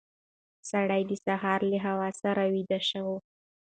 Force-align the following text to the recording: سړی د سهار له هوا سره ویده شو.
سړی 0.69 1.01
د 1.09 1.11
سهار 1.25 1.59
له 1.71 1.77
هوا 1.85 2.09
سره 2.21 2.43
ویده 2.53 2.79
شو. 2.89 3.05